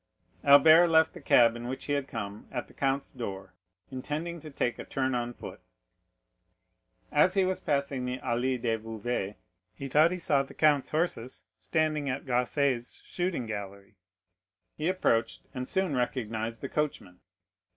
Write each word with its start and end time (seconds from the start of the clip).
Albert 0.43 0.87
left 0.87 1.13
the 1.13 1.21
cab 1.21 1.55
in 1.55 1.67
which 1.67 1.85
he 1.85 1.93
had 1.93 2.07
come 2.07 2.47
at 2.51 2.67
the 2.67 2.73
count's 2.73 3.11
door, 3.11 3.53
intending 3.91 4.39
to 4.39 4.49
take 4.49 4.79
a 4.79 4.83
turn 4.83 5.13
on 5.13 5.31
foot. 5.31 5.61
As 7.11 7.35
he 7.35 7.45
was 7.45 7.59
passing 7.59 8.03
the 8.05 8.17
Allée 8.17 8.59
des 8.59 8.79
Veuves, 8.79 9.35
he 9.75 9.87
thought 9.87 10.09
he 10.09 10.17
saw 10.17 10.41
the 10.41 10.55
count's 10.55 10.89
horses 10.89 11.43
standing 11.59 12.09
at 12.09 12.25
Gosset's 12.25 13.03
shooting 13.05 13.45
gallery; 13.45 13.95
he 14.75 14.87
approached, 14.87 15.43
and 15.53 15.67
soon 15.67 15.93
recognized 15.95 16.61
the 16.61 16.69
coachman. 16.69 17.19